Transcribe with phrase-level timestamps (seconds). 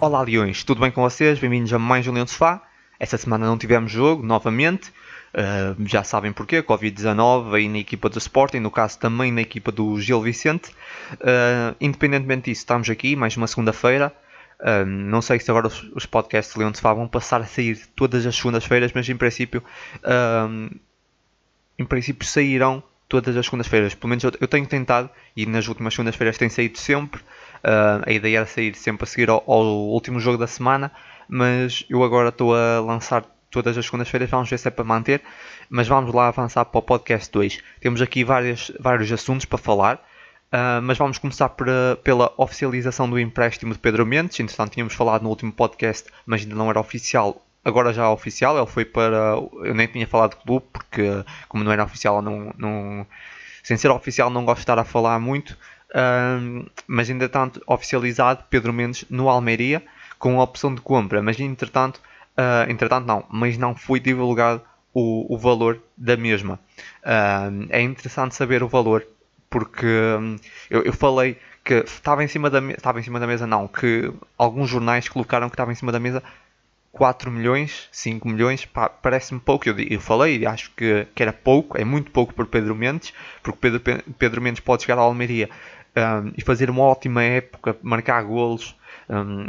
[0.00, 1.38] Olá Leões, tudo bem com vocês?
[1.38, 2.62] Bem-vindos a mais um Leão Sofá.
[2.98, 4.90] Esta semana não tivemos jogo, novamente.
[5.32, 9.72] Uh, já sabem porquê, Covid-19 aí na equipa do Sporting, no caso também na equipa
[9.72, 10.70] do Gil Vicente.
[11.14, 14.12] Uh, independentemente disso, estamos aqui, mais uma segunda-feira.
[14.60, 17.46] Uh, não sei se agora os, os podcasts de Leão de Sofá vão passar a
[17.46, 19.62] sair todas as segundas-feiras, mas em princípio,
[21.78, 23.94] em princípio sairão todas as segundas-feiras.
[23.94, 27.20] Pelo menos eu, eu, tenho tentado e nas últimas segundas-feiras tem saído sempre.
[27.64, 30.90] Uh, a ideia era sair sempre a seguir ao, ao, último jogo da semana,
[31.28, 35.22] mas eu agora estou a lançar todas as segundas-feiras, vamos ver se é para manter.
[35.70, 37.60] Mas vamos lá avançar para o podcast 2.
[37.80, 39.96] Temos aqui vários, vários assuntos para falar.
[40.52, 44.38] Uh, mas vamos começar uh, pela oficialização do empréstimo de Pedro Mendes.
[44.38, 47.42] Entretanto, tínhamos falado no último podcast, mas ainda não era oficial.
[47.64, 48.56] Agora já é oficial.
[48.58, 49.36] Ele foi para.
[49.64, 53.06] Eu nem tinha falado de clube, porque, como não era oficial, não, não,
[53.62, 55.56] sem ser oficial, não gosto de estar a falar muito
[56.86, 59.82] mas entretanto oficializado Pedro Mendes no Almeria
[60.18, 62.00] com a opção de compra, mas entretanto,
[62.38, 64.62] uh, entretanto não, mas não foi divulgado
[64.94, 66.58] o, o valor da mesma.
[67.70, 69.06] É interessante saber o valor
[69.52, 70.36] porque um,
[70.70, 74.10] eu, eu, falei que estava em cima da estava em cima da mesa não, que
[74.38, 76.22] alguns jornais colocaram que estava em cima da mesa
[76.90, 78.68] 4 milhões, 5 milhões,
[79.02, 79.68] parece-me pouco.
[79.68, 83.58] Eu, eu falei acho que, que era pouco, é muito pouco para Pedro Mendes, porque
[83.60, 85.48] Pedro, Pedro Mendes pode chegar à Almeria
[85.96, 88.76] um, e fazer uma ótima época, marcar golos.
[89.08, 89.46] Um,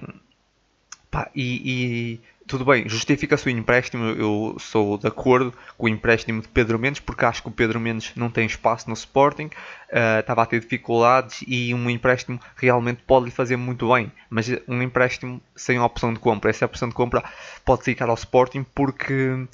[1.09, 4.03] pá, e, e, tudo bem, justifica-se o empréstimo.
[4.05, 7.79] Eu sou de acordo com o empréstimo de Pedro Mendes, porque acho que o Pedro
[7.79, 13.01] Mendes não tem espaço no Sporting, uh, estava a ter dificuldades e um empréstimo realmente
[13.07, 14.11] pode lhe fazer muito bem.
[14.29, 17.23] Mas um empréstimo sem opção de compra, essa opção de compra
[17.63, 19.47] pode ficar ao Sporting porque.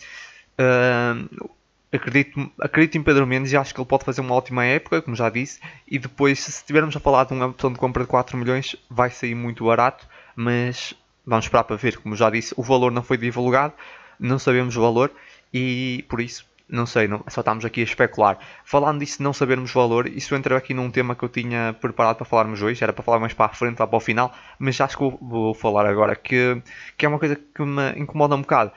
[0.59, 1.49] Uh,
[1.91, 5.15] acredito, acredito em Pedro Mendes e acho que ele pode fazer uma ótima época, como
[5.15, 5.59] já disse.
[5.87, 9.09] E depois, se estivermos a falar de uma opção de compra de 4 milhões, vai
[9.09, 10.07] sair muito barato.
[10.35, 10.93] Mas
[11.25, 11.97] vamos esperar para ver.
[11.97, 13.73] Como já disse, o valor não foi divulgado,
[14.19, 15.11] não sabemos o valor
[15.53, 16.47] e por isso.
[16.71, 18.37] Não sei, não, só estamos aqui a especular.
[18.63, 22.25] Falando disso, não sabermos valor, isso entra aqui num tema que eu tinha preparado para
[22.25, 24.95] falarmos hoje, era para falar mais para a frente, lá para o final, mas acho
[24.95, 26.61] que vou, vou falar agora, que,
[26.95, 28.71] que é uma coisa que me incomoda um bocado.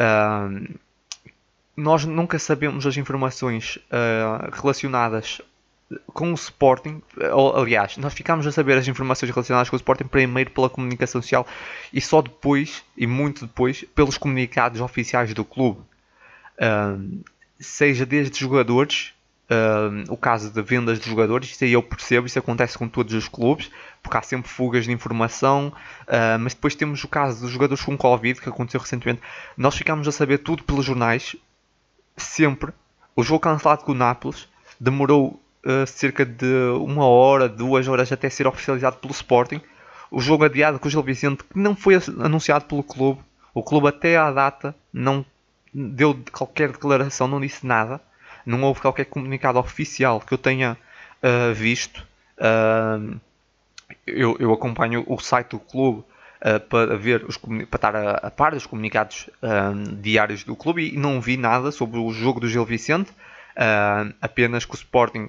[0.00, 0.74] Uh,
[1.76, 5.40] nós nunca sabemos as informações uh, relacionadas
[6.06, 7.02] com o Sporting,
[7.32, 11.20] ou, aliás, nós ficamos a saber as informações relacionadas com o Sporting primeiro pela comunicação
[11.20, 11.46] social
[11.92, 15.80] e só depois, e muito depois, pelos comunicados oficiais do clube.
[16.56, 17.22] Uh,
[17.58, 19.12] seja desde jogadores,
[19.50, 23.12] uh, o caso de vendas de jogadores, isso aí eu percebo, isso acontece com todos
[23.14, 23.70] os clubes,
[24.02, 27.96] porque há sempre fugas de informação, uh, mas depois temos o caso dos jogadores com
[27.96, 29.20] Covid, que aconteceu recentemente.
[29.56, 31.36] Nós ficamos a saber tudo pelos jornais,
[32.16, 32.72] sempre.
[33.16, 34.48] O jogo cancelado com o Nápoles
[34.78, 36.46] demorou uh, cerca de
[36.80, 39.60] uma hora, duas horas até ser oficializado pelo Sporting.
[40.10, 43.20] O jogo adiado com o Gil Vicente, que não foi anunciado pelo clube.
[43.52, 45.24] O clube até à data não
[45.72, 48.00] deu qualquer declaração, não disse nada.
[48.44, 50.76] Não houve qualquer comunicado oficial que eu tenha
[51.22, 52.06] uh, visto.
[52.38, 53.18] Uh,
[54.06, 56.04] eu, eu, acompanho o site do clube
[56.44, 60.94] uh, para ver os, para estar a, a par dos comunicados uh, diários do clube
[60.94, 65.28] e não vi nada sobre o jogo do Gil Vicente, uh, apenas que o Sporting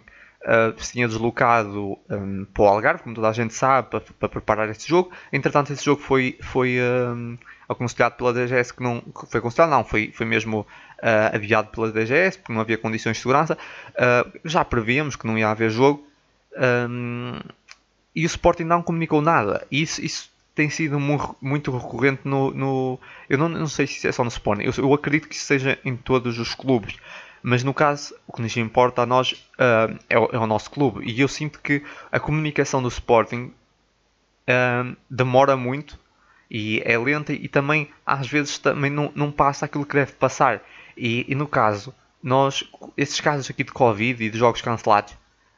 [0.77, 4.69] se tinha deslocado um, para o Algarve, como toda a gente sabe, para, para preparar
[4.69, 5.09] este jogo.
[5.33, 6.77] Entretanto, esse jogo foi, foi
[7.67, 11.91] aconselhado pela DGS que não que foi aconselhado, não, foi, foi mesmo uh, adiado pela
[11.91, 13.57] DGS porque não havia condições de segurança.
[14.43, 16.05] Já prevíamos que não ia haver jogo
[16.89, 17.39] um,
[18.15, 19.65] e o Sporting não comunicou nada.
[19.71, 20.97] Isso, isso tem sido
[21.41, 22.51] muito recorrente no.
[22.51, 22.99] no
[23.29, 25.77] eu não, não, sei se é só no Sporting, eu, eu, acredito que isso seja
[25.83, 26.95] em todos os clubes,
[27.43, 30.71] mas no caso, o que nos importa a nós uh, é, o, é, o, nosso
[30.71, 31.05] clube.
[31.05, 33.51] E eu sinto que a comunicação do Sporting
[34.47, 35.99] uh, demora muito
[36.49, 40.63] e é lenta e também às vezes também não, não passa aquilo que deve passar.
[40.95, 41.93] E, e no caso,
[42.23, 42.63] nós,
[42.95, 45.13] esses casos aqui de Covid e de jogos cancelados,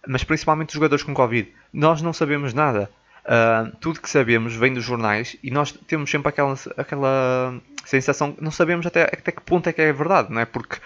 [0.07, 2.89] mas principalmente os jogadores com Covid, nós não sabemos nada.
[3.27, 8.41] Uh, tudo que sabemos vem dos jornais e nós temos sempre aquela, aquela sensação que
[8.41, 10.45] não sabemos até, até que ponto é que é verdade, não é?
[10.45, 10.77] Porque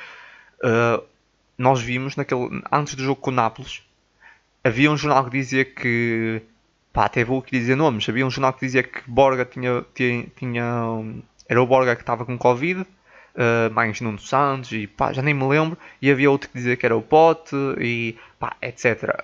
[0.63, 1.03] uh,
[1.55, 3.83] nós vimos naquele, antes do jogo com o Nápoles
[4.63, 6.41] havia um jornal que dizia que
[6.91, 10.25] pá, até vou aqui dizer nomes, havia um jornal que dizia que Borga tinha, tinha,
[10.35, 10.63] tinha
[11.47, 15.35] era o Borga que estava com Covid, uh, mais Nuno Santos e pá, já nem
[15.35, 19.23] me lembro, e havia outro que dizia que era o Pote e pá, etc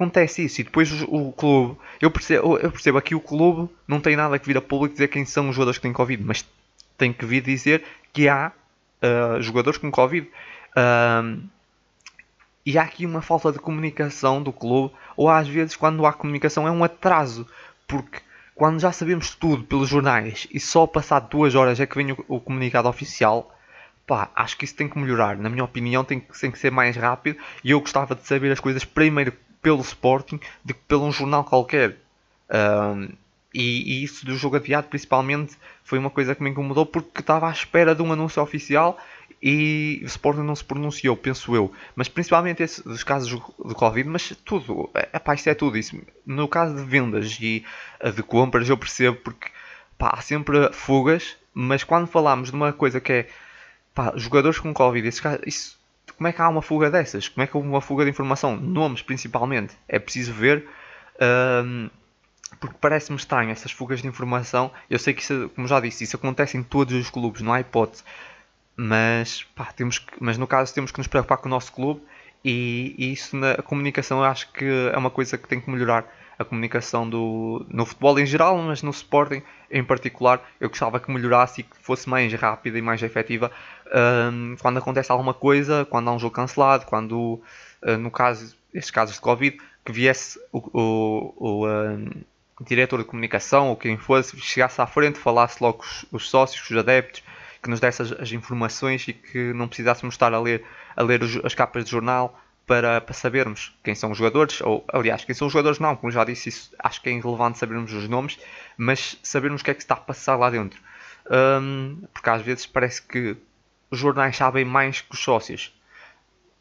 [0.00, 4.00] acontece isso e depois o, o, clube eu percebo, eu percebo aqui o clube não
[4.00, 6.44] tem nada que vir a público dizer quem são os jogadores que têm Covid, mas
[6.96, 8.50] tem que vir dizer que há
[9.02, 10.26] uh, jogadores com Covid.
[10.70, 11.42] Uh,
[12.64, 16.68] e há aqui uma falta de comunicação do clube, ou às vezes quando há comunicação
[16.68, 17.46] é um atraso,
[17.86, 18.20] porque
[18.54, 22.24] quando já sabemos tudo pelos jornais e só passado duas horas é que vem o,
[22.28, 23.54] o comunicado oficial,
[24.06, 25.36] pá, acho que isso tem que melhorar.
[25.38, 28.52] Na minha opinião, tem que, tem que ser mais rápido e eu gostava de saber
[28.52, 31.96] as coisas primeiro pelo Sporting do que pelo um jornal qualquer.
[32.50, 33.08] Um,
[33.52, 37.48] e, e, isso do jogo adiado, principalmente, foi uma coisa que me incomodou porque estava
[37.48, 38.96] à espera de um anúncio oficial
[39.42, 41.72] e o Sporting não se pronunciou, penso eu.
[41.96, 46.00] Mas principalmente esse, dos casos de Covid, mas tudo, epá, isto é tudo isso.
[46.26, 47.64] No caso de vendas e
[48.00, 49.48] eh, de compras, eu percebo porque
[49.96, 53.28] pá, há sempre fugas, mas quando falamos de uma coisa que é
[53.94, 55.08] pá, jogadores com Covid,
[55.46, 55.78] isso,
[56.20, 57.30] como é que há uma fuga dessas?
[57.30, 58.54] Como é que houve uma fuga de informação?
[58.54, 59.74] Nomes principalmente.
[59.88, 60.68] É preciso ver.
[61.18, 61.88] Um,
[62.60, 64.70] porque parece-me estranho essas fugas de informação.
[64.90, 67.60] Eu sei que isso, como já disse, isso acontece em todos os clubes, não há
[67.60, 68.04] hipótese.
[68.76, 72.02] Mas, pá, temos que, mas no caso temos que nos preocupar com o nosso clube
[72.44, 76.04] e, e isso na comunicação eu acho que é uma coisa que tem que melhorar.
[76.40, 81.10] A comunicação do, no futebol em geral, mas no Sporting em particular, eu gostava que
[81.10, 83.52] melhorasse e que fosse mais rápida e mais efetiva
[84.32, 87.42] um, quando acontece alguma coisa, quando há um jogo cancelado, quando,
[87.82, 92.08] uh, no caso, estes casos de Covid, que viesse o, o, o um,
[92.64, 96.76] diretor de comunicação ou quem fosse, chegasse à frente, falasse logo os, os sócios, os
[96.76, 97.22] adeptos,
[97.62, 100.64] que nos desse as, as, informações e que não precisássemos estar a ler,
[100.96, 102.40] a ler os, as capas de jornal
[102.70, 106.12] para, para, sabermos quem são os jogadores, ou aliás, quem são os jogadores não, como
[106.12, 108.38] já disse, isso, acho que é irrelevante sabermos os nomes,
[108.78, 110.80] mas sabermos o que é que se está a passar lá dentro.
[111.28, 113.36] Um, porque às vezes parece que
[113.90, 115.76] os jornais sabem mais que os sócios.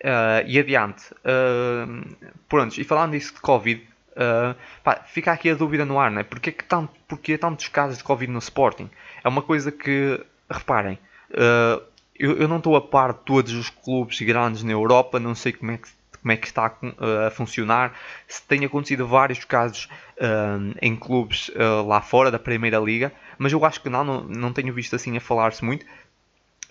[0.04, 1.14] Uh, e adiante.
[1.14, 2.16] Uh,
[2.48, 4.54] pronto, e falando disso de Covid, Uh,
[4.84, 6.24] pá, fica aqui a dúvida no ar, não é?
[6.26, 8.90] Porquê, que tanto, porquê tantos casos de Covid no Sporting?
[9.24, 10.20] É uma coisa que,
[10.50, 11.82] reparem, uh,
[12.16, 15.54] eu, eu, não estou a par de todos os clubes grandes na Europa, não sei
[15.54, 15.88] como é que,
[16.22, 17.94] como é que está a, a funcionar.
[18.28, 21.52] Se tem acontecido vários casos uh, em clubes
[21.86, 25.16] lá fora da Primeira Liga, mas eu acho que não, não, não tenho visto assim
[25.16, 25.86] a falar-se muito.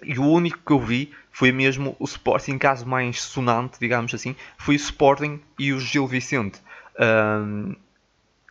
[0.03, 4.37] E o único que eu vi foi mesmo o Sporting, caso mais sonante, digamos assim,
[4.57, 6.61] foi o Sporting e o Gil Vicente.
[6.99, 7.75] Um,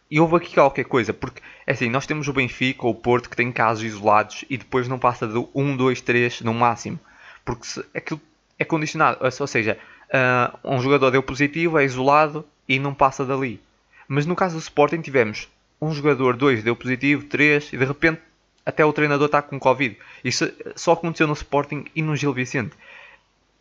[0.09, 3.29] e houve aqui qualquer coisa, porque é assim, nós temos o Benfica ou o Porto
[3.29, 6.99] que tem casos isolados e depois não passa de 1, 2, 3 no máximo.
[7.43, 8.21] Porque se, aquilo
[8.57, 9.77] é condicionado, ou seja,
[10.13, 13.61] uh, um jogador deu positivo, é isolado e não passa dali.
[14.07, 15.47] Mas no caso do Sporting tivemos
[15.81, 18.21] um jogador, dois deu positivo, três e de repente
[18.65, 19.97] até o treinador está com Covid.
[20.23, 22.75] Isso só aconteceu no Sporting e no Gil Vicente.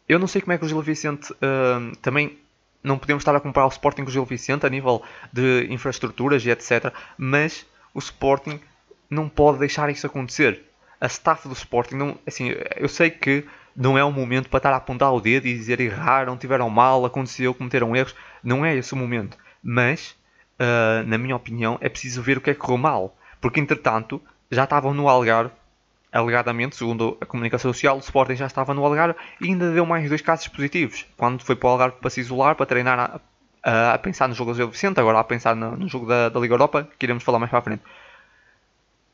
[0.09, 2.37] Eu não sei como é que o Gil Vicente uh, também
[2.83, 5.03] não podemos estar a comparar o Sporting com o Gil Vicente a nível
[5.33, 6.93] de infraestruturas e etc.
[7.17, 8.61] Mas o Sporting
[9.09, 10.63] não pode deixar isso acontecer.
[11.01, 13.45] A staff do Sporting, não, assim, eu sei que
[13.77, 17.05] não é o momento para estar a apontar o dedo e dizer erraram, tiveram mal,
[17.05, 18.15] aconteceu, cometeram erros.
[18.43, 19.37] Não é esse o momento.
[19.63, 20.17] Mas,
[20.59, 23.17] uh, na minha opinião, é preciso ver o que é que correu mal.
[23.41, 25.51] Porque, entretanto, já estavam no Algarve
[26.11, 30.09] alegadamente, segundo a comunicação social, o Sporting já estava no Algarve e ainda deu mais
[30.09, 31.05] dois casos positivos.
[31.17, 33.21] Quando foi para o Algarve para se isolar, para treinar a,
[33.63, 36.31] a, a pensar no jogo do Gil Vicente, agora a pensar no, no jogo da,
[36.31, 37.83] da, Liga Europa, que iremos falar mais para a frente.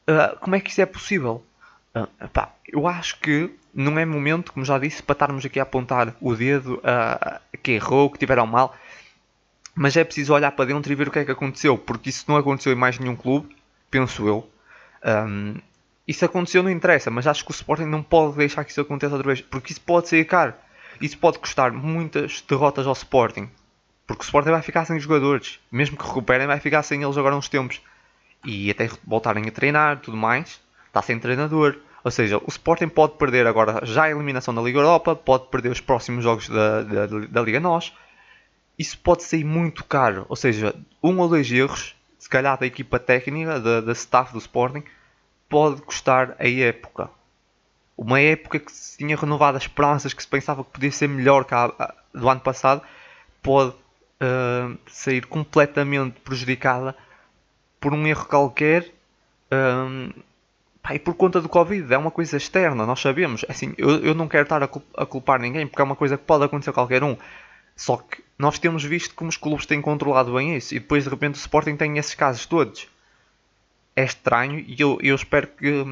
[0.08, 1.44] Uh, como é que isso é possível?
[1.94, 5.62] Uh, pá, eu acho que não é momento, como já disse, para estarmos aqui a
[5.62, 8.76] apontar o dedo uh, que errou, que tiveram mal.
[9.74, 12.24] Mas é preciso olhar para dentro e ver o que é que aconteceu, porque isso
[12.28, 13.56] não aconteceu em mais nenhum clube,
[13.90, 14.48] penso eu.
[15.05, 15.55] Um,
[16.06, 19.14] isso aconteceu, não interessa, mas acho que o Sporting não pode deixar que isso aconteça
[19.14, 20.52] outra vez, porque isso pode ser caro.
[21.00, 23.48] Isso pode custar muitas derrotas ao Sporting,
[24.06, 27.36] porque o Sporting vai ficar sem jogadores, mesmo que recuperem, vai ficar sem eles agora
[27.36, 27.81] uns tempos.
[28.44, 31.79] E até voltarem a treinar, tudo mais, está sem treinador.
[32.05, 35.71] Ou seja, o Sporting pode perder agora já a eliminação da Liga Europa, pode perder
[35.71, 37.93] os próximos jogos da, da, da Liga NOS.
[38.79, 40.27] Isso pode ser muito caro.
[40.29, 44.39] Ou seja, um ou dois erros, se calhar da equipa técnica, da, da staff do
[44.39, 44.82] Sporting,
[45.49, 47.09] pode custar a época.
[47.97, 51.44] Uma época que se tinha renovado as esperanças, que se pensava que podia ser melhor
[51.44, 52.82] que a, do ano passado,
[53.43, 56.97] pode uh, sair completamente prejudicada
[57.79, 58.91] por um erro qualquer
[59.53, 60.13] uh,
[60.82, 61.93] pá, e por conta do Covid.
[61.93, 63.44] É uma coisa externa, nós sabemos.
[63.48, 66.44] Assim, eu, eu não quero estar a, culpar ninguém porque é uma coisa que pode
[66.44, 67.17] acontecer a qualquer um.
[67.77, 71.10] Só que nós temos visto como os clubes têm controlado bem isso e depois de
[71.10, 72.89] repente o Sporting tem esses casos todos
[73.94, 75.84] é estranho e eu, eu espero que,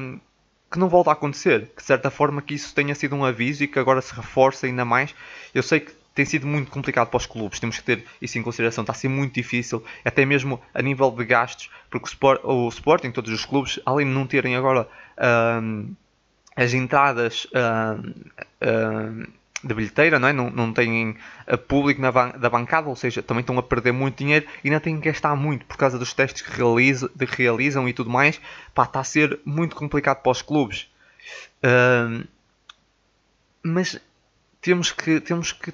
[0.71, 1.67] que não volte a acontecer.
[1.75, 4.65] Que de certa forma que isso tenha sido um aviso e que agora se reforce
[4.65, 5.13] ainda mais.
[5.53, 8.43] Eu sei que tem sido muito complicado para os clubes, temos que ter isso em
[8.43, 8.83] consideração.
[8.83, 12.67] Está a ser muito difícil, até mesmo a nível de gastos, porque o, Sport, o
[12.69, 14.87] Sporting, todos os clubes, além de não terem agora
[16.55, 17.47] as entradas
[19.63, 20.33] de bilheteira, não, é?
[20.33, 21.15] não, não têm
[21.47, 24.79] uh, público na da bancada, ou seja, também estão a perder muito dinheiro e ainda
[24.79, 28.41] têm que gastar muito por causa dos testes que realizam, de, realizam e tudo mais.
[28.73, 30.89] Pá, está a ser muito complicado para os clubes.
[31.63, 32.27] Uh,
[33.63, 33.99] mas
[34.59, 35.71] temos que, temos que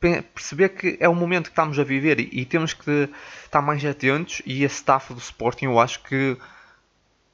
[0.00, 3.08] perceber que é o momento que estamos a viver e, temos que
[3.44, 6.36] estar mais atentos e a staff do Sporting eu acho que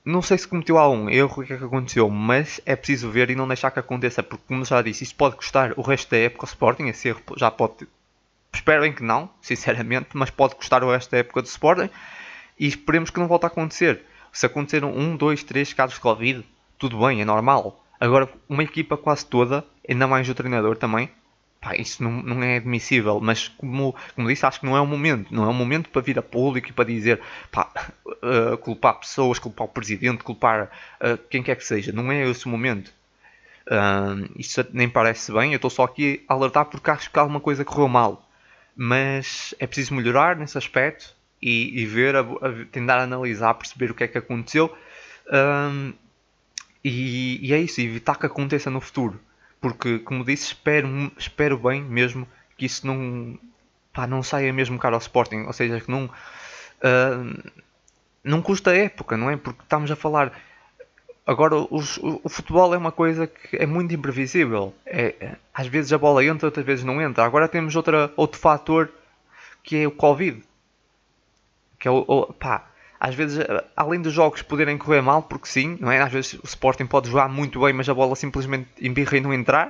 [0.04, 3.30] não sei se cometeu algum erro o que é que aconteceu, mas é preciso ver
[3.30, 6.18] e não deixar que aconteça, porque como já disse, isso pode custar o resto da
[6.18, 7.86] época ao Sporting, esse erro já pode
[8.52, 11.90] espero bem que não, sinceramente, mas pode custar o resto da época do Sporting
[12.58, 14.02] e esperemos que não volte a acontecer.
[14.32, 16.44] Se acontecer um, dois, três casos de Covid,
[16.78, 17.84] tudo bem, é normal.
[17.98, 21.10] Agora, uma equipa quase toda, ainda mais o treinador também,
[21.60, 23.20] pá, isso não, não é admissível.
[23.20, 25.32] Mas, como, como disse, acho que não é o momento.
[25.34, 27.70] Não é o momento para vir a público e para dizer, pá,
[28.06, 31.92] uh, culpar pessoas, culpar o presidente, culpar uh, quem quer que seja.
[31.92, 32.92] Não é esse o momento.
[33.66, 35.52] Uh, isso nem parece bem.
[35.52, 38.26] Eu estou só aqui a alertar porque acho que alguma coisa correu mal.
[38.74, 43.94] Mas é preciso melhorar nesse aspecto e, e ver, a, a, tentar analisar, perceber o
[43.94, 44.74] que é que aconteceu.
[45.26, 45.92] Uh,
[46.82, 49.20] e, e, é isso, evitar que aconteça no futuro.
[49.60, 50.88] Porque, como disse, espero,
[51.18, 52.26] espero bem mesmo
[52.56, 53.38] que isso não,
[53.92, 55.44] pá, não saia mesmo caro ao Sporting.
[55.46, 57.50] Ou seja, que não, uh,
[58.24, 59.36] não custa a época, não é?
[59.36, 60.32] Porque estamos a falar.
[61.26, 64.74] Agora, os, o, o, futebol é uma coisa que é muito imprevisível.
[64.86, 67.24] É, às vezes a bola entra, outras vezes não entra.
[67.24, 68.90] Agora temos outra, outro fator
[69.62, 70.42] que é o Covid.
[71.78, 72.69] Que é o, o pá,
[73.00, 76.02] às vezes, eh, além dos jogos poderem correr mal, porque sim, não é?
[76.02, 79.32] Às vezes o Sporting pode jogar muito bem, mas a bola simplesmente embirra e não
[79.32, 79.68] entrar,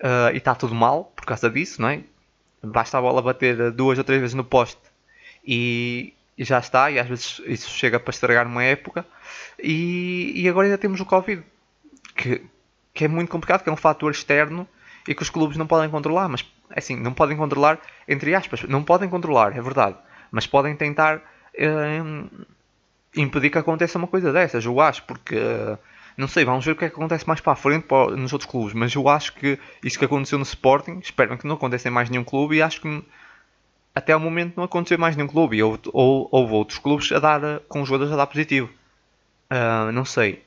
[0.00, 2.00] uh, e está tudo mal por causa disso, não é?
[2.60, 4.80] Basta a bola bater duas ou três vezes no poste
[5.46, 9.06] e, e já está, e às vezes isso chega para estragar uma época.
[9.62, 11.44] E, e agora ainda temos o Covid,
[12.16, 12.42] que,
[12.92, 14.66] que é muito complicado, que é um fator externo
[15.06, 18.82] e que os clubes não podem controlar, mas assim, não podem controlar, entre aspas, não
[18.82, 19.96] podem controlar, é verdade,
[20.32, 21.22] mas podem tentar
[21.58, 22.46] uh,
[23.16, 25.36] impedir que aconteça uma coisa dessas, eu acho, porque
[26.16, 28.32] não sei, vamos ver o que é que acontece mais para a frente para, nos
[28.32, 31.88] outros clubes, mas eu acho que isso que aconteceu no Sporting, espero que não aconteça
[31.88, 33.04] em mais nenhum clube e acho que
[33.94, 37.18] até o momento não aconteceu mais nenhum clube e houve, ou, houve outros clubes a
[37.18, 38.68] dar com os jogadores a dar positivo.
[39.50, 40.42] Uh, não sei.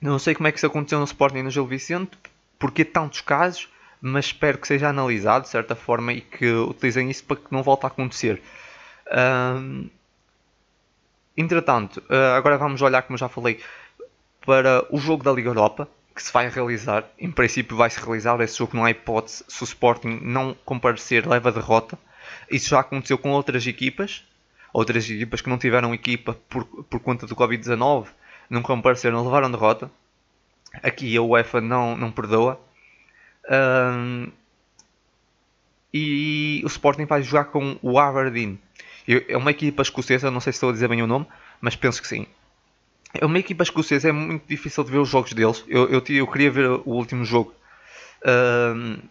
[0.00, 2.12] Não sei como é que isso aconteceu no Sporting e no Gil Vicente,
[2.58, 3.68] porque tantos casos,
[4.00, 7.62] mas espero que seja analisado de certa forma e que utilizem isso para que não
[7.62, 8.42] volte a acontecer.
[9.06, 9.90] Uh,
[11.36, 13.60] Entretanto, eh, agora vamos olhar, como já falei,
[14.44, 17.04] para o jogo da Liga Europa, que se vai realizar.
[17.18, 19.44] Em princípio vai se realizar esse jogo, não há hipótese.
[19.48, 21.98] Se o Sporting não comparecer, leva derrota.
[22.50, 24.24] Isso já aconteceu com outras equipas.
[24.72, 28.06] Outras equipas que não tiveram equipa por, por conta do Covid-19
[28.48, 29.90] não compareceram, levaram derrota.
[30.82, 32.60] Aqui a UEFA não, não perdoa.
[33.50, 34.30] Um,
[35.92, 38.60] e o Sporting vai jogar com o Aberdeen
[39.06, 41.26] é uma equipa escocesa, não sei se estou a dizer bem o nome,
[41.60, 42.26] mas penso que sim.
[43.12, 45.64] É uma equipa escocesa, é muito difícil de ver os jogos deles.
[45.66, 47.52] Eu, eu, eu queria ver o último jogo,
[48.22, 49.02] uh,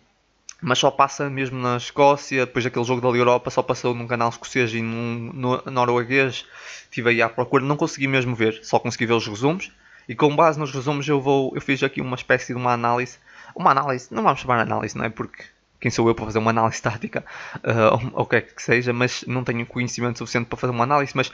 [0.62, 2.46] mas só passa mesmo na Escócia.
[2.46, 6.46] Depois aquele jogo da Europa só passou num canal escocês e num no, norueguês.
[6.84, 9.72] Estive aí à procura, não consegui mesmo ver, só consegui ver os resumos.
[10.08, 13.19] E com base nos resumos eu vou, eu fiz aqui uma espécie de uma análise,
[13.55, 15.10] uma análise, não vamos chamar análise, não é?
[15.10, 15.43] Porque
[15.79, 17.24] quem sou eu para fazer uma análise tática
[17.57, 20.83] uh, ou o que é que seja, mas não tenho conhecimento suficiente para fazer uma
[20.83, 21.13] análise.
[21.15, 21.31] Mas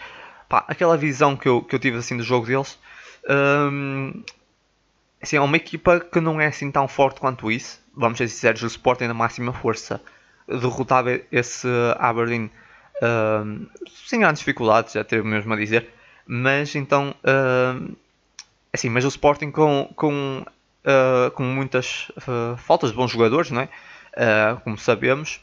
[0.48, 2.78] pá, aquela visão que eu, que eu tive assim do jogo deles
[3.30, 4.24] um,
[5.22, 7.80] assim, é uma equipa que não é assim tão forte quanto isso.
[7.96, 10.02] Vamos ser sinceros, o Sporting na máxima força
[10.48, 12.52] derrotar esse Aberdeen
[13.02, 13.68] um,
[14.08, 15.90] sem grandes dificuldades, já ter mesmo a dizer.
[16.26, 17.96] Mas então, um,
[18.72, 20.46] assim, mas o Sporting com, com,
[20.86, 23.70] uh, com muitas uh, faltas de bons jogadores, não é?
[24.16, 25.42] Uh, como sabemos,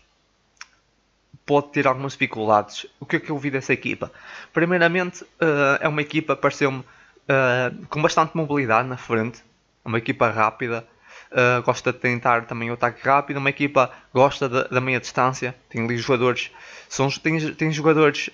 [1.47, 2.87] pode ter algumas dificuldades.
[3.01, 4.13] O que é que eu vi dessa equipa?
[4.53, 9.43] Primeiramente, uh, é uma equipa, pareceu-me, uh, com bastante mobilidade na frente,
[9.85, 10.87] uma equipa rápida,
[11.33, 15.85] uh, gosta de tentar também o ataque rápido, uma equipa gosta da, meia distância, tem
[15.85, 16.51] ali jogadores,
[16.89, 18.31] são, tem, tem jogadores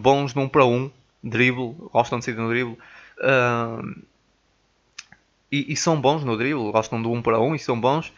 [0.00, 0.90] bons 1 para 1,
[1.22, 2.78] drible, gostam de sair no drible.
[5.50, 8.12] E, e, são bons no drible, gostam do 1 para 1 e são bons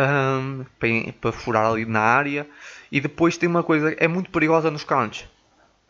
[0.00, 2.46] um, para, para, furar ali na área.
[2.90, 5.28] E depois tem uma coisa, é muito perigosa nos cantos.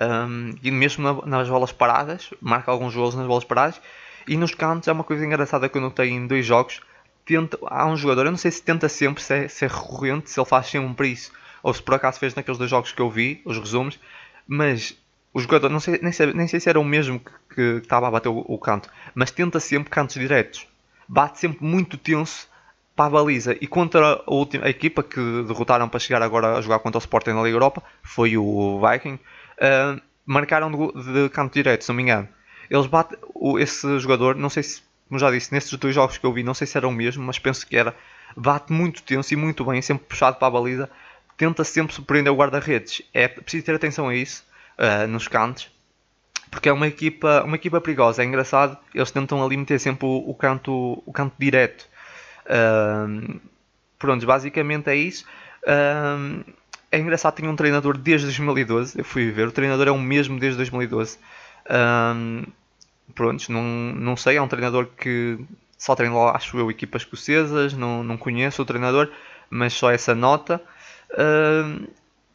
[0.00, 3.81] Um, e mesmo na, nas bolas paradas, marca alguns gols nas bolas paradas.
[4.26, 6.81] E nos cantos é uma coisa engraçada que eu notei em dois jogos.
[7.25, 10.31] Tenta, há um jogador, eu não sei se tenta sempre, se é, se é recorrente,
[10.31, 11.31] se ele faz sempre isso,
[11.62, 14.00] ou se por acaso fez naqueles dois jogos que eu vi, os resumos,
[14.49, 14.97] mas
[15.33, 18.09] o jogador, não sei, nem, sei, nem sei se era o mesmo que, que estava
[18.09, 20.67] a bater o, o canto, mas tenta sempre cantos diretos.
[21.07, 22.49] Bate sempre muito tenso
[23.00, 26.61] para a baliza e contra a, última, a equipa que derrotaram para chegar agora a
[26.61, 31.54] jogar contra o Sporting na Liga Europa, foi o Viking, uh, marcaram de, de canto
[31.54, 32.28] direito, se não me engano.
[32.69, 33.19] Eles batem,
[33.59, 36.52] esse jogador, não sei se, como já disse, nesses dois jogos que eu vi, não
[36.52, 37.97] sei se era o mesmo, mas penso que era,
[38.37, 40.90] bate muito tenso e muito bem, sempre puxado para a baliza,
[41.38, 43.00] tenta sempre surpreender o guarda-redes.
[43.14, 44.45] É preciso ter atenção a isso,
[44.78, 45.71] uh, nos cantos,
[46.50, 48.23] porque é uma equipa, uma equipa perigosa.
[48.23, 51.88] É engraçado, eles tentam ali meter sempre o, o canto, o canto direto.
[52.50, 53.40] Uh,
[53.99, 55.25] pronto, basicamente é isso.
[55.62, 56.45] Uh,
[56.90, 58.99] é engraçado, tinha um treinador desde 2012.
[58.99, 61.19] Eu fui ver, o treinador é o mesmo desde 2012.
[61.71, 62.42] Um,
[63.14, 65.38] pronto, não, não sei, é um treinador que
[65.78, 67.73] só treinou, acho eu, equipas escocesas.
[67.75, 69.09] Não, não conheço o treinador,
[69.49, 70.61] mas só essa nota.
[71.16, 71.87] Um,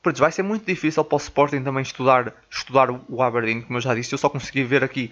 [0.01, 3.81] pronto, vai ser muito difícil para o Sporting também estudar, estudar o Aberdeen, como eu
[3.81, 4.13] já disse.
[4.13, 5.11] Eu só consegui ver aqui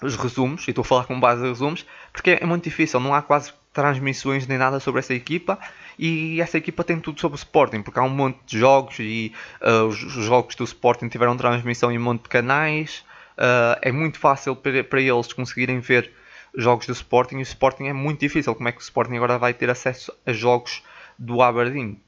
[0.00, 3.14] os resumos, e estou a falar com base em resumos, porque é muito difícil, não
[3.14, 5.58] há quase transmissões nem nada sobre essa equipa
[5.98, 9.32] e essa equipa tem tudo sobre o Sporting, porque há um monte de jogos e
[9.60, 13.04] uh, os, os, jogos do Sporting tiveram transmissão em um monte de canais.
[13.36, 16.10] Uh, é muito fácil para, eles conseguirem ver
[16.56, 18.54] jogos do Sporting e o Sporting é muito difícil.
[18.54, 20.82] Como é que o Sporting agora vai ter acesso a jogos
[21.18, 22.00] do Aberdeen?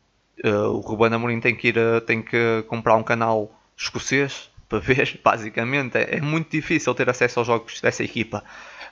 [0.43, 5.21] Uh, o Ruben Amorim tem que, ir, tem que comprar um canal escocês para ver,
[5.23, 5.99] basicamente.
[5.99, 8.43] É, é, muito difícil ter acesso aos jogos dessa equipa.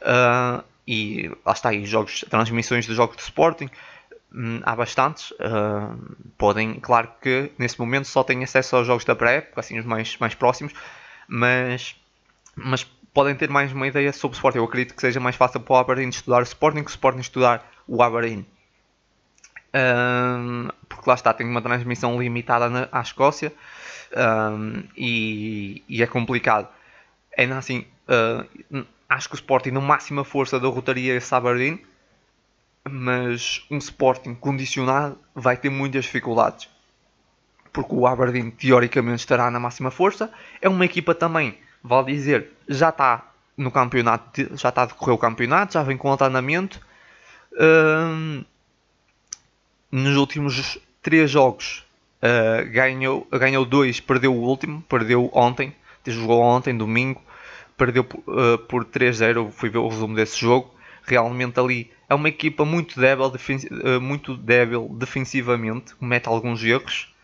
[0.03, 3.71] Uh, e lá está aí, jogos, transmissões de jogos de Sporting.
[4.35, 5.31] Hum, há bastantes.
[5.31, 9.85] Uh, podem, claro que nesse momento só têm acesso aos jogos da pré-época, assim os
[9.85, 10.73] mais, mais próximos,
[11.29, 11.95] mas,
[12.57, 12.83] mas
[13.15, 14.59] podem ter mais uma ideia sobre o Sporting.
[14.59, 17.21] Eu acredito que seja mais fácil para o Aberdeen estudar o Sporting que o Sporting
[17.21, 18.45] estudar o Aberdeen.
[19.73, 23.53] Um, porque lá está, tem uma transmissão limitada na, à Escócia
[24.13, 26.67] um, e, e, é complicado.
[27.39, 31.79] Ainda assim, uh, acho que o Sporting, na máxima força, derrotaria esse Aberdeen
[32.89, 36.69] mas um Sporting condicionado vai ter muitas dificuldades.
[37.73, 40.31] Porque o Aberdeen teoricamente estará na máxima força.
[40.61, 45.19] É uma equipa também, vale dizer, já está no campeonato, já está a decorrer o
[45.19, 46.81] campeonato, já vem com alternamento.
[47.53, 48.45] Um,
[49.93, 51.85] nos últimos três jogos
[52.23, 55.75] uh, ganhou, ganhou dois, perdeu o último, perdeu ontem,
[56.07, 57.23] jogou ontem, domingo,
[57.81, 60.75] perdeu uh, por 3-0, fui ver o resumo desse jogo.
[61.03, 67.15] Realmente ali é uma equipa muito débil, eh, muito débil defensivamente, comete alguns erros,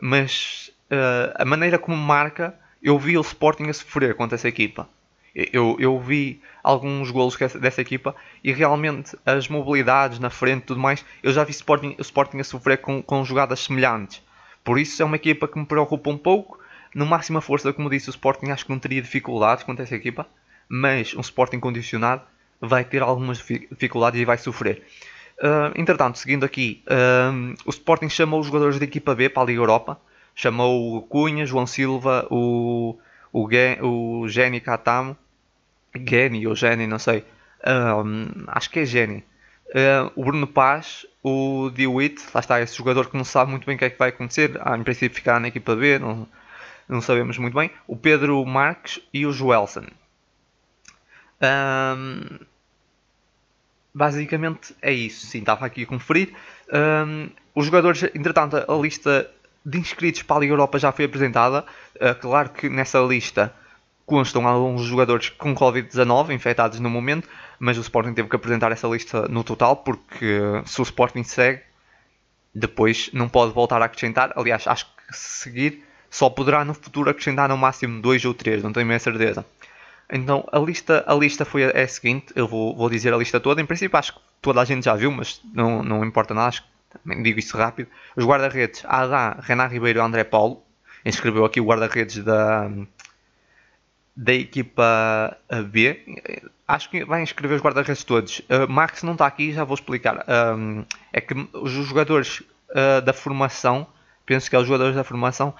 [0.00, 4.88] mas uh, a maneira como marca, eu vi o Sporting a sofrer contra essa equipa.
[5.34, 10.80] Eu, eu vi alguns golos dessa equipa e realmente as mobilidades na frente e tudo
[10.80, 14.22] mais, eu já vi Sporting, o Sporting a sofrer com, com jogadas semelhantes.
[14.64, 16.58] Por isso é uma equipa que me preocupa um pouco.
[16.94, 20.26] No máxima força, como disse, o Sporting acho que não teria dificuldades contra essa equipa,
[20.68, 22.22] mas um Sporting condicionado
[22.60, 24.84] vai ter algumas dificuldades e vai sofrer.
[25.38, 29.46] Uh, entretanto, seguindo aqui, uh, o Sporting chamou os jogadores da equipa B para a
[29.46, 30.00] Liga Europa.
[30.34, 32.96] Chamou o Cunha, João Silva, o,
[33.32, 35.16] o, Gen, o Geni Katamo,
[35.94, 37.24] Geni ou Geni, não sei.
[37.60, 39.24] Uh, acho que é Geni.
[40.14, 43.78] o Bruno Paz, o Dewitt, lá está esse jogador que não sabe muito bem o
[43.78, 44.56] que é que vai acontecer.
[44.60, 46.28] Ah, em princípio ficará na equipa B, não,
[46.88, 47.70] não sabemos muito bem.
[47.86, 49.86] O Pedro Marques e o Joelson.
[51.40, 52.38] Um,
[53.92, 55.26] basicamente é isso.
[55.26, 56.34] Sim, estava aqui a conferir.
[56.72, 59.30] Um, os jogadores, entretanto, a lista
[59.64, 61.64] de inscritos para a Liga Europa já foi apresentada.
[61.96, 63.54] Uh, claro que nessa lista
[64.04, 68.86] constam alguns jogadores com Covid-19 infectados no momento, mas o Sporting teve que apresentar essa
[68.86, 71.62] lista no total, porque se o Sporting segue,
[72.54, 74.32] depois não pode voltar a acrescentar.
[74.36, 75.82] Aliás, acho que seguir
[76.14, 79.44] só poderá no futuro acrescentar no máximo dois ou três, não tenho a certeza.
[80.08, 83.16] Então a lista, a lista foi a, é a seguinte, eu vou, vou dizer a
[83.16, 83.60] lista toda.
[83.60, 86.62] Em princípio acho que toda a gente já viu, mas não, não importa nada, acho
[86.62, 86.68] que
[87.02, 87.88] também digo isso rápido.
[88.14, 90.62] Os guarda-redes, Adá, Renan Ribeiro e André Paulo.
[91.04, 92.70] Inscreveu aqui o guarda-redes da,
[94.14, 96.46] da equipa B.
[96.68, 98.38] Acho que vai inscrever os guarda-redes todos.
[98.38, 100.24] Uh, Max não está aqui, já vou explicar.
[100.56, 102.38] Um, é que os jogadores
[102.70, 103.84] uh, da formação,
[104.24, 105.52] penso que é os jogadores da formação,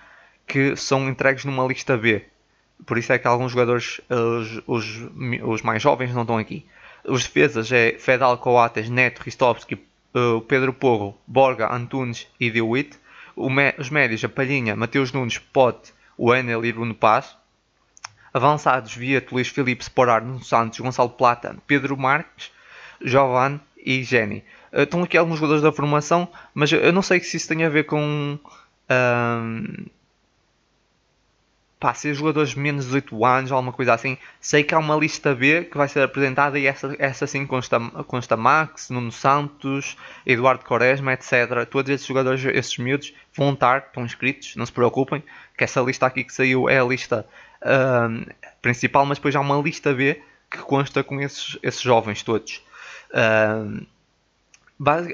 [0.47, 2.25] que são entregues numa lista B.
[2.87, 5.11] Por isso é que alguns jogadores, os, os,
[5.43, 6.67] os mais jovens, não estão aqui.
[7.05, 9.75] Os defesas é Fedal, Coates, Neto, Ristovski,
[10.15, 12.99] uh, Pedro Porro, Borga, Antunes e Dewitt.
[13.37, 17.37] Os médios, a Palhinha, Mateus Nunes, Pote, o e Bruno Paz.
[18.33, 22.51] Avançados, Vieto, Luís Filipe, Sporar, Nuno Santos, Gonçalo Plata, Pedro Marques,
[23.01, 24.45] Jovan e Jenny.
[24.73, 27.69] Uh, estão aqui alguns jogadores da formação, mas eu não sei se isso tem a
[27.69, 28.39] ver com...
[28.91, 29.91] Uh,
[31.85, 34.17] pá, ser jogadores menos de 18 anos, alguma coisa assim.
[34.41, 37.79] Sei que há uma lista B que vai ser apresentada e essa, essa sim consta,
[38.07, 39.95] consta Max, Nuno Santos,
[40.25, 41.67] Eduardo Quaresma, etc.
[41.71, 45.23] Todos esses jogadores, esses miúdos, vão estar, estão inscritos, não se preocupem,
[45.59, 47.27] que essa lista aqui que saiu é a lista
[47.61, 52.63] uh, principal, mas depois há uma lista B que consta com esses, esses jovens todos.
[53.11, 53.87] Uh,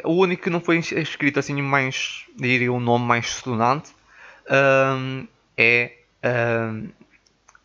[0.04, 3.90] o único que não foi escrito assim mais, diria um nome mais sonante,
[4.46, 6.88] uh, é uh,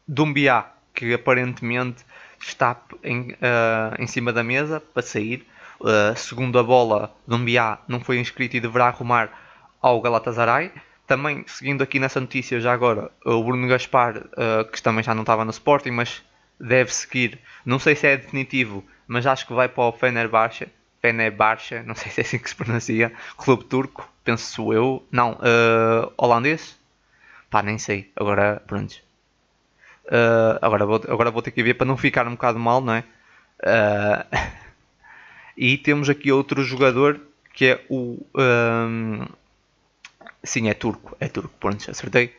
[0.08, 2.06] Dumbiá, que aparentemente
[2.40, 5.46] está em, uh, em cima da mesa para sair.
[5.80, 9.30] Uh, segundo a bola, Dumbiá não foi inscrito e deverá arrumar
[9.82, 10.72] ao Galatasaray.
[11.06, 15.22] Também, seguindo aqui nessa notícia, já agora, o Bruno Gaspar, uh, que também já não
[15.22, 16.24] estava no Sporting, mas
[16.60, 17.40] deve seguir.
[17.66, 20.68] Não sei se é definitivo, mas acho que vai para o Fenerbahçe.
[21.02, 23.14] Fenerbahçe, não sei se é assim que se pronuncia.
[23.38, 25.06] Clube turco, penso eu.
[25.12, 26.80] Não, uh, holandês.
[27.56, 28.12] Pá, nem sei.
[28.18, 29.02] Agora, pronto.
[30.08, 32.96] Uh, agora, vou, agora vou ter que ver para não ficar um bocado mal, não
[32.96, 33.06] é?
[33.62, 34.38] Uh,
[35.56, 37.18] e temos aqui outro jogador
[37.54, 38.20] que é o.
[38.36, 39.26] Um,
[40.44, 41.16] sim, é turco.
[41.18, 42.36] É turco, pronto, acertei.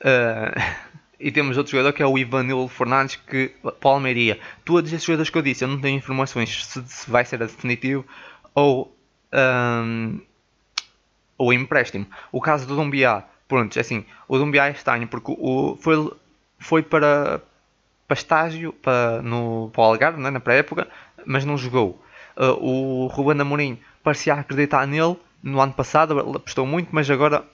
[0.00, 0.58] Uh,
[1.20, 4.40] e temos outro jogador que é o Ivanilo Fernandes, que Palmeiria.
[4.64, 8.06] Todos esses jogadores que eu disse, eu não tenho informações se, se vai ser definitivo
[8.54, 8.96] ou,
[9.30, 10.22] um,
[11.36, 12.06] ou empréstimo.
[12.32, 16.10] O caso do Dumbiá Pronto, é assim, o Dumbiá é estranho porque o, foi,
[16.58, 17.42] foi para,
[18.08, 20.88] para estágio para, no, para o Algarve, né, na pré-época,
[21.26, 22.02] mas não jogou.
[22.36, 27.44] Uh, o Ruben Amorim parecia acreditar nele no ano passado, apostou muito, mas agora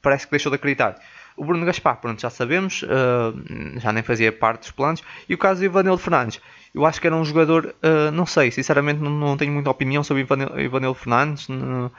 [0.00, 0.98] parece que deixou de acreditar.
[1.36, 5.02] O Bruno Gaspar, pronto, já sabemos, uh, já nem fazia parte dos planos.
[5.28, 6.40] E o caso do Ivanildo Fernandes,
[6.72, 10.04] eu acho que era um jogador, uh, não sei, sinceramente não, não, tenho muita opinião
[10.04, 11.48] sobre Ivanildo Fernandes.
[11.48, 11.90] Uh,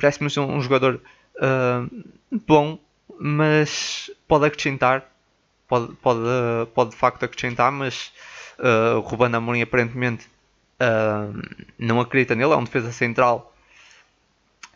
[0.00, 1.00] Parece-me ser um jogador
[1.36, 2.04] uh,
[2.46, 2.78] bom,
[3.18, 5.04] mas pode acrescentar,
[5.68, 6.20] pode, pode,
[6.74, 8.12] pode de facto acrescentar, mas
[8.58, 10.26] uh, o Ruben Amorim aparentemente
[10.80, 11.42] uh,
[11.78, 13.54] não acredita nele, é um defesa central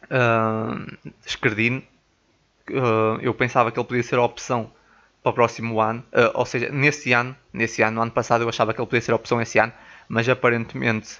[0.04, 1.82] uh, escardino.
[2.70, 4.70] Uh, eu pensava que ele podia ser a opção
[5.22, 8.72] para o próximo ano, ou seja, nesse ano, nesse ano, no ano passado eu achava
[8.72, 9.72] que ele podia ser a opção esse ano,
[10.08, 11.18] mas aparentemente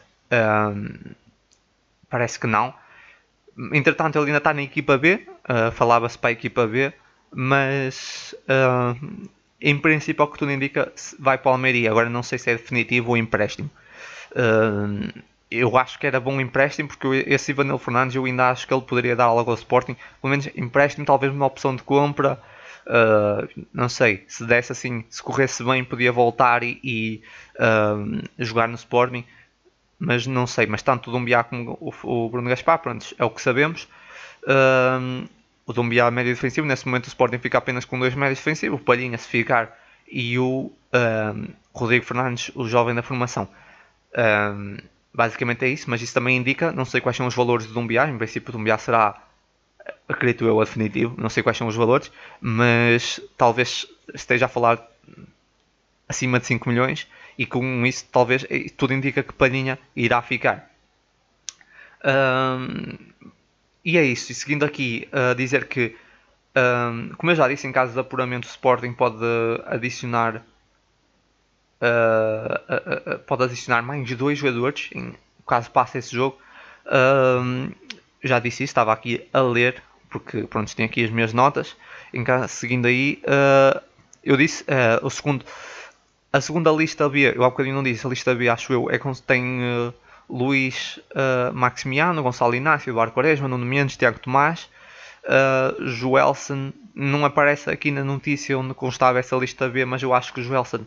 [2.09, 2.73] parece que não.
[3.73, 6.93] Entretanto, ele ainda está na equipa B, uh, falava-se para a equipa B,
[7.33, 9.29] mas uh,
[9.61, 11.91] em princípio, ao que tudo indica, vai para o Almeria.
[11.91, 13.71] Agora não sei se é definitivo ou empréstimo.
[14.33, 18.75] Uh, eu acho que era bom empréstimo, porque esse Ivanil Fernandes eu ainda acho que
[18.75, 19.97] ele poderia dar algo ao Sporting.
[20.21, 22.41] Pelo menos empréstimo, talvez uma opção de compra.
[22.87, 27.23] Uh, não sei, se desse assim, se corresse bem, podia voltar e, e
[27.59, 29.25] uh, jogar no Sporting
[29.99, 30.67] mas não sei.
[30.67, 33.89] Mas tanto o Dumbiá como o, o Bruno Gaspar, pronto, é o que sabemos.
[35.67, 38.83] O Dumbiá médio defensivo, nesse momento o Sporting fica apenas com dois médios defensivos, o
[38.85, 39.77] Palhinha se ficar
[40.11, 40.71] e o
[41.75, 43.49] Rodrigo Fernandes, o jovem da formação.
[45.13, 48.09] Basicamente é isso, mas isso também indica, não sei quais são os valores do Dumbiá,
[48.09, 49.21] em princípio o Dumbiá será,
[50.09, 54.87] acredito eu, a definitivo, não sei quais são os valores, mas talvez esteja a falar
[56.09, 58.45] acima de 5 milhões e com isso talvez
[58.77, 60.71] tudo indica que Palhinha irá ficar.
[62.05, 62.97] Um,
[63.85, 65.97] e é isso, e seguindo aqui a uh, dizer que,
[66.57, 69.25] um, como eu já disse, em caso de apuramento o Sporting pode
[69.67, 70.37] adicionar
[71.81, 75.15] uh, uh, pode adicionar mais dois jogadores, em
[75.47, 76.39] caso passe esse jogo.
[76.87, 77.71] Um,
[78.23, 81.77] já disse isso, estava aqui a ler, porque pronto, tenho aqui as minhas notas.
[82.13, 83.23] Em caso, seguindo aí,
[84.25, 84.65] eu disse,
[85.03, 85.45] o segundo
[86.37, 88.99] a segunda lista B, eu há bocadinho não disse, a lista B acho eu, é
[89.27, 89.95] tem uh,
[90.29, 94.69] Luís uh, Maximiano, Gonçalo Inácio, Eduardo Quaresma, Nuno Mendes, Tiago Tomás,
[95.25, 100.33] uh, Joelson, não aparece aqui na notícia onde constava essa lista B, mas eu acho
[100.35, 100.81] que o Joelson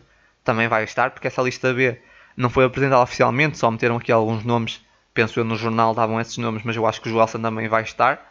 [0.44, 2.00] também vai estar, porque essa lista B
[2.36, 4.80] não foi apresentada oficialmente, só meteram aqui alguns nomes,
[5.12, 7.82] penso eu no jornal davam esses nomes, mas eu acho que o Joelson também vai
[7.82, 8.30] estar.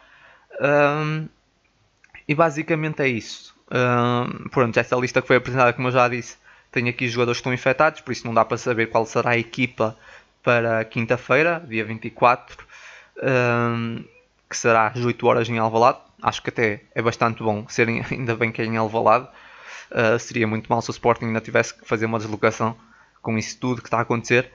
[0.58, 1.28] Um,
[2.26, 3.54] e basicamente é isso.
[3.70, 7.40] Um, pronto, essa lista que foi apresentada, como eu já disse, tenho aqui jogadores que
[7.40, 9.96] estão infectados, por isso não dá para saber qual será a equipa
[10.42, 12.64] para quinta-feira, dia 24,
[13.22, 14.04] um,
[14.48, 15.98] que será às 8 horas em Alvalade.
[16.22, 19.28] Acho que até é bastante bom serem, ainda bem que é em Alvalade.
[19.90, 22.76] Uh, seria muito mal se o Sporting ainda tivesse que fazer uma deslocação
[23.20, 24.50] com isso tudo que está a acontecer.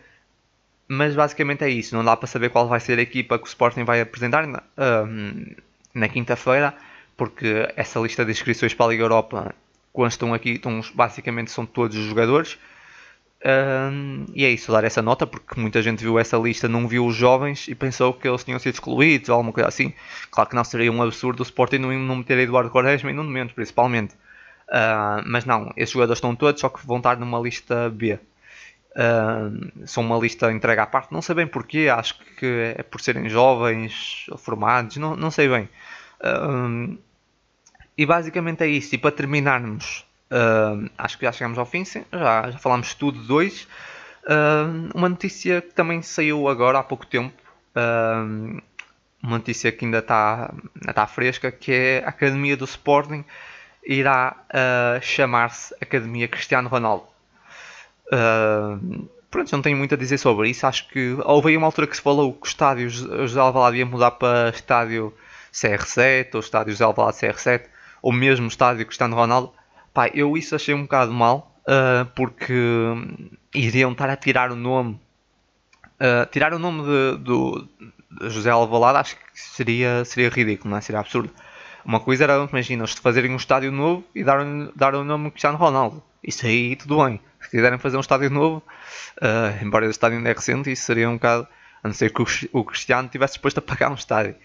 [0.88, 1.96] Mas basicamente é isso.
[1.96, 4.60] Não dá para saber qual vai ser a equipa que o Sporting vai apresentar na,
[4.60, 5.56] uh,
[5.94, 6.74] na quinta-feira,
[7.18, 9.54] porque essa lista de inscrições para a Liga Europa
[9.96, 12.58] constam aqui, estão, basicamente são todos os jogadores.
[13.46, 17.06] Um, e é isso, dar essa nota, porque muita gente viu essa lista, não viu
[17.06, 19.94] os jovens e pensou que eles tinham sido excluídos ou alguma coisa assim.
[20.32, 23.30] Claro que não seria um absurdo o Sporting não, não meter Eduardo Quaresma e Nuno
[23.30, 24.16] Mendes, principalmente.
[24.68, 28.20] Uh, mas não, esses jogadores estão todos, só que vão estar numa lista B.
[28.96, 33.00] Uh, são uma lista entregue à parte, não sei bem porquê, acho que é por
[33.02, 35.70] serem jovens, formados, não, não sei bem.
[36.20, 36.98] Uh,
[37.98, 38.96] e basicamente é isso.
[38.96, 40.06] E para terminarmos,
[40.98, 43.68] acho que já chegamos ao fim, sim, já, já falámos tudo de dois.
[44.94, 47.34] uma notícia que também saiu agora há pouco tempo,
[49.22, 50.54] uma notícia que ainda está,
[50.88, 53.24] está fresca, que é a Academia do Sporting
[53.86, 57.06] irá uh, chamar-se Academia Cristiano Ronaldo.
[58.08, 60.66] Uh, pronto, não tenho muito a dizer sobre isso.
[60.66, 63.86] Acho que houve aí uma altura que se falou que o estádio José Alvalade ia
[63.86, 65.14] mudar para estádio
[65.54, 67.62] CR7 ou estádio José Alvalade CR7
[68.06, 69.52] ou mesmo estádio Cristiano Ronaldo.
[69.92, 72.54] Pá, eu isso achei um bocado mal uh, porque
[73.52, 75.00] iriam estar a tirar o nome
[75.96, 77.68] uh, tirar o nome de, do
[78.12, 80.82] de José Alvalade acho que seria, seria ridículo, não é?
[80.82, 81.32] seria absurdo.
[81.84, 84.38] Uma coisa era, imagina, eles fazerem um estádio novo e dar,
[84.76, 86.04] dar o nome Cristiano Ronaldo.
[86.24, 87.20] Isso aí tudo bem.
[87.42, 88.62] Se quiserem fazer um estádio novo,
[89.18, 91.48] uh, embora o estádio ainda é recente, isso seria um bocado.
[91.84, 92.22] A não ser que
[92.54, 94.36] o, Cristiano tivesse disposto a pagar um estádio.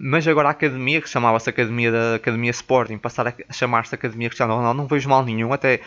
[0.00, 4.54] Mas agora a academia, que chamava-se Academia da Academia Sporting, passar a chamar-se Academia Cristiano
[4.54, 5.52] Ronaldo, não vejo mal nenhum.
[5.52, 5.80] Até,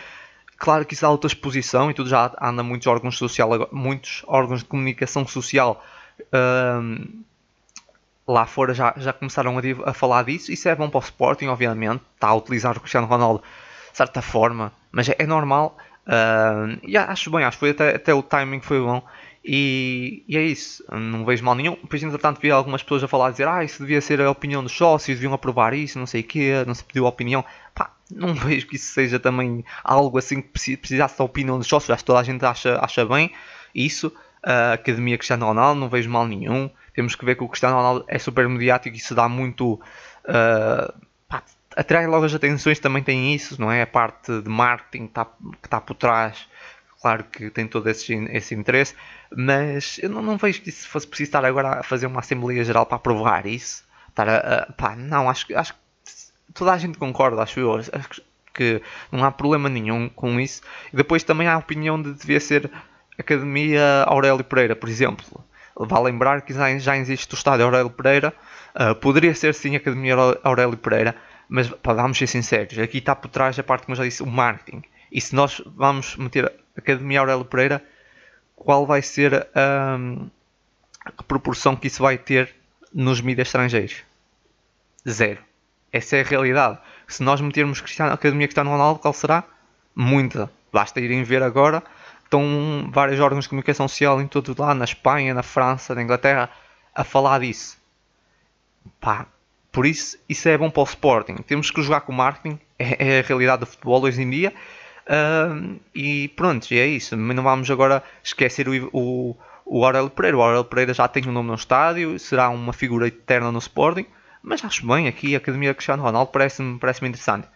[0.58, 4.62] claro que isso dá outra exposição e tudo já anda muitos órgãos social, muitos órgãos
[4.62, 5.84] de comunicação social
[8.28, 10.52] lá fora já, já começaram a, a, falar disso.
[10.52, 12.02] Isso é bom para o Sporting, obviamente.
[12.14, 13.44] Está a utilizar o Cristiano Ronaldo
[13.92, 15.76] de certa forma, mas é, é normal.
[16.84, 19.04] E acho bem, acho que até, até o timing foi bom.
[19.52, 21.76] E, e, é isso, não vejo mal nenhum.
[21.82, 24.62] Depois, entretanto, vi algumas pessoas a falar, a dizer: Ah, isso devia ser a opinião
[24.62, 27.44] dos sócios, deviam aprovar isso, não sei o quê, não se pediu a opinião.
[27.74, 31.90] Pá, não vejo que isso seja também algo assim que precisasse da opinião dos sócios.
[31.90, 33.32] Acho que toda a gente acha, acha bem
[33.74, 34.14] isso.
[34.44, 36.70] A Academia Cristiano Ronaldo, não vejo mal nenhum.
[36.94, 39.82] Temos que ver que o Cristiano Ronaldo é super mediático e se dá muito.
[40.26, 40.94] Uh,
[41.28, 41.42] pá,
[41.76, 43.82] atrai logo as atenções, também tem isso, não é?
[43.82, 46.48] A parte de marketing que está, que está por trás,
[47.02, 48.96] claro que tem todo esse, esse interesse,
[49.36, 52.64] mas eu não, não, vejo que isso fosse preciso estar agora a fazer uma Assembleia
[52.64, 53.84] Geral para aprovar isso.
[54.10, 55.80] Estar a, a, pá, não, acho, acho que
[56.54, 57.76] toda a gente concorda, acho eu.
[57.76, 58.22] Acho
[58.54, 58.82] que
[59.12, 60.62] não há problema nenhum com isso.
[60.92, 62.70] E depois também há a opinião de devia ser
[63.18, 65.44] Academia Aurélio Pereira, por exemplo.
[65.76, 68.34] Vale lembrar que já existe o estádio Aurélio Pereira.
[68.76, 71.16] Uh, poderia ser sim Academia Aurélio Pereira,
[71.48, 74.28] mas vamos ser sinceros, aqui está por trás a parte, como eu já disse, o
[74.28, 74.84] marketing.
[75.12, 77.84] E se nós vamos meter Academia Aurélio Pereira,
[78.56, 82.56] qual vai ser a proporção que isso vai ter
[82.94, 84.04] nos mídias estrangeiros?
[85.08, 85.40] Zero.
[85.92, 86.78] Essa é a realidade.
[87.08, 89.44] Se nós metermos Cristiano, Academia Cristiano Ronaldo, qual será?
[89.96, 90.52] Muita.
[90.72, 91.84] Basta irem ver agora
[92.30, 96.50] estão vários órgãos de comunicação social em todo lá, na Espanha, na França, na Inglaterra,
[96.94, 97.78] a falar disso.
[99.02, 99.26] Pá,
[99.72, 101.38] por isso, isso é bom para o Sporting.
[101.38, 104.54] Temos que jogar com o marketing, é, é a realidade do futebol hoje em dia.
[105.96, 107.16] E pronto, é isso.
[107.16, 110.38] Não vamos agora esquecer o, o, o Aurélio Pereira.
[110.38, 114.06] O Aurélio Pereira já tem um nome no estádio, será uma figura eterna no Sporting.
[114.42, 117.48] Mas acho bem, aqui a Academia Cristiano Ronaldo parece-me parece interessante.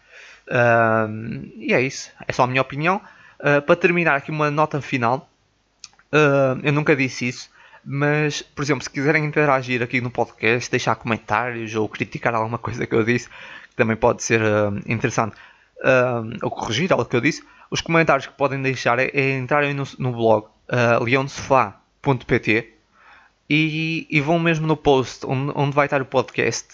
[1.57, 3.01] E é isso, é só a minha opinião.
[3.39, 5.29] Uh, para terminar aqui uma nota final,
[6.13, 7.49] uh, eu nunca disse isso,
[7.83, 12.87] mas, por exemplo, se quiserem interagir aqui no podcast, deixar comentários ou criticar alguma coisa
[12.87, 15.35] que eu disse, que também pode ser uh, interessante,
[16.41, 19.83] ou corrigir algo que eu disse, os comentários que podem deixar é, é entrarem no,
[19.99, 22.73] no blog uh, leondesofá.pt
[23.49, 26.67] e, e, vão mesmo no post onde, onde vai estar o podcast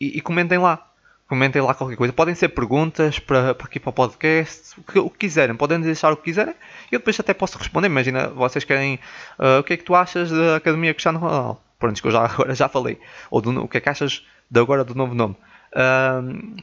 [0.00, 0.90] e, e comentem lá
[1.26, 2.12] comentem lá qualquer coisa.
[2.12, 5.80] Podem ser perguntas para, para aqui para o podcast, o que, o que quiserem, podem
[5.80, 6.54] deixar o que quiserem
[6.90, 7.86] e eu depois até posso responder.
[7.86, 8.98] Imagina, vocês querem
[9.38, 11.58] uh, o que é que tu achas da Academia Cristiano Ronaldo?
[11.78, 12.98] Pronto, que eu já, agora já falei.
[13.30, 15.36] Ou do, o que é que achas de agora do novo nome?
[15.72, 16.54] Uh,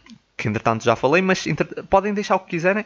[0.42, 2.84] que entretanto já falei, mas entre, podem deixar o que quiserem.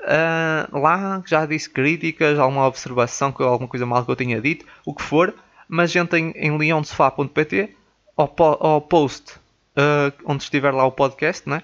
[0.00, 4.92] Uh, lá já disse críticas, alguma observação, alguma coisa mal que eu tenha dito, o
[4.92, 5.32] que for,
[5.68, 7.74] mas entrem em leondesofá.pt
[8.16, 9.34] ao, ao post
[9.76, 11.62] uh, onde estiver lá o podcast, né?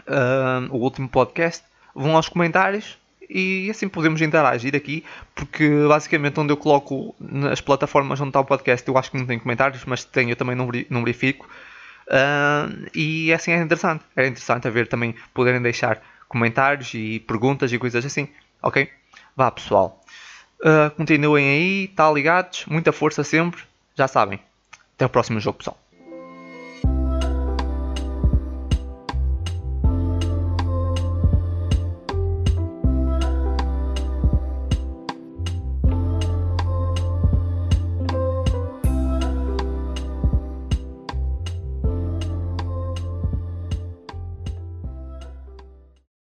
[0.00, 2.98] Uh, o último podcast, vão aos comentários
[3.30, 8.44] e assim podemos interagir aqui, porque basicamente onde eu coloco nas plataformas onde está o
[8.44, 11.48] podcast, eu acho que não tem comentários, mas tem, eu também não verifico.
[12.08, 17.70] Uh, e assim é interessante, é interessante a ver também poderem deixar comentários e perguntas
[17.70, 18.28] e coisas assim,
[18.62, 18.88] ok?
[19.36, 20.02] Vá pessoal,
[20.60, 23.62] uh, continuem aí, tá ligados, muita força sempre,
[23.94, 24.40] já sabem.
[24.94, 25.78] Até o próximo jogo pessoal.